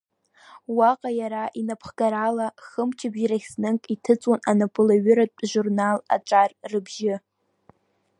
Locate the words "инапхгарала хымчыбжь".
1.59-3.25